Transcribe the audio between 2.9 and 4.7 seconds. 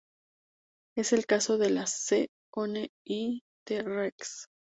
y T-Rex.